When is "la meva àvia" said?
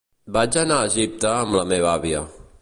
1.59-2.25